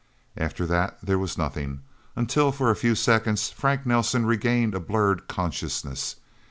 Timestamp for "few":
2.75-2.95